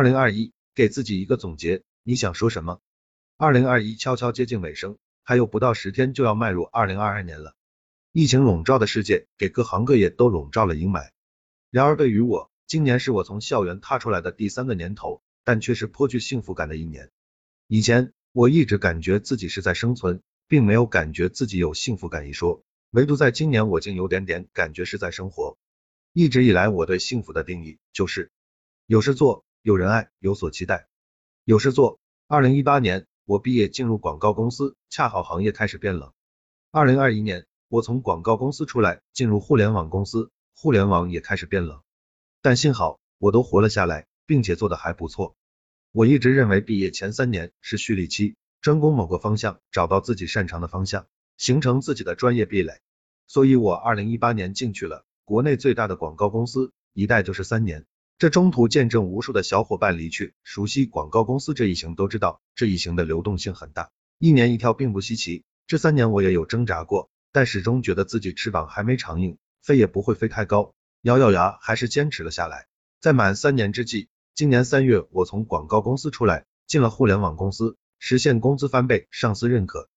[0.00, 2.80] 二零二一，给自己一个总结，你想说什么？
[3.36, 7.54] 二零二一悄悄接近尾声，还有不到十天就要迈入二零二二年了。
[8.10, 11.10] 疫情笼罩的世界，给各行各业都笼罩了阴霾。
[11.70, 17.10] 然而对于我，今年是我从校园踏出来的第三个年头，但却是颇具幸福感的一年。
[17.66, 22.62] 以前我一直感觉自己是在生存，并没有感觉自己有幸福感一说。
[22.92, 25.58] 唯独在今年，我竟有点点感觉是在生活。
[26.14, 28.30] 一直以来，我对幸福的定义就是
[28.86, 30.88] 有事做，有人爱，有所期待。
[31.44, 32.00] 有事做。
[32.26, 36.14] 二零一八年，我毕业进入广告公司，恰好行业开始变冷。
[36.70, 41.82] 二零二一年，我从广告公司出来，进入互联网公司，互联网也开始变冷。
[42.40, 45.36] 但幸好，我都活了下来，并且做的还不错。
[45.92, 51.06] 我一直认为，毕业前三年是蓄力期，专攻某个方向，找到自己擅长的方向。
[51.36, 52.80] 形成自己的专业壁垒，
[53.26, 57.86] 所以我二零一八年进去了国内最大的广告公司，一待就是三年。
[58.20, 65.42] 这中途见证无数的小伙伴离去，熟悉广告公司这一行都知道，这一行的流动性很大，一年一跳并不稀奇。
[65.66, 72.66] 这三年我也有挣扎过，但始终觉得自己翅膀还没长硬，飞也不会飞太高，咬咬牙还是坚持了下来。
[73.00, 79.88] 在满三年之际，今年三月我从广告公司出来，进了互联网公司，实现工资翻倍，上司认可。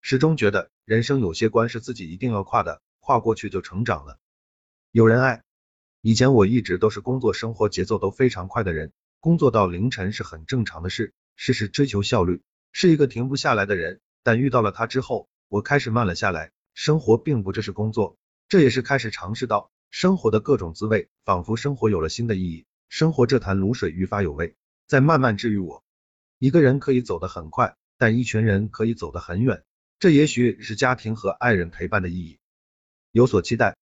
[0.00, 4.18] 始终觉得人生有些关是自己一定要跨的，跨过去就成长了。
[4.92, 5.42] 有人爱，
[6.06, 14.00] 以前我一直都是工作生活节奏都非常快的人，工作到凌晨是很正常的事，事事追求效率，是一个停不下来的人。
[14.22, 18.16] 但遇到了他之后，我开始慢了下来，生活并不只是工作，
[18.48, 24.54] 这也是开始尝试到生活的各种滋味，仿佛生活有了新的意义，生活这潭卤水愈发有味，
[24.86, 25.82] 在慢慢治愈我。
[26.38, 29.64] 一个人可以走得很快，但一群人可以走得很远。
[29.98, 32.38] 这也许是家庭和爱人陪伴的意义。
[33.10, 33.76] 有所期待，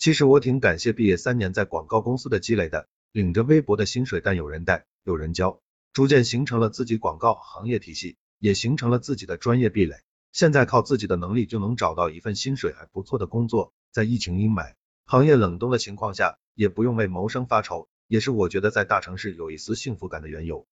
[0.00, 5.60] 其实我挺感谢毕业三年在广告公司的积累的，领着微薄的薪水，但有人带，有人教，
[5.92, 9.96] 逐渐形成了自己广告行业体系，也形成了自己的专业壁垒。
[10.32, 14.72] 现在靠自己的能力就能找到一份薪水还不错的工作，在疫情阴霾、
[15.04, 20.66] 行业冷冻的情况下，也不用为谋生发愁，也是我觉得在大城市有一丝幸福感的缘由。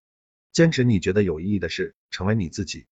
[0.53, 2.84] 坚持你觉得有意义的事，成为你自己。